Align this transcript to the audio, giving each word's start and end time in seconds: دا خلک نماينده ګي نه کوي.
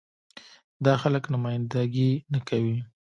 دا 0.85 0.93
خلک 1.01 1.23
نماينده 1.33 1.81
ګي 1.93 2.11
نه 2.33 2.39
کوي. 2.47 2.77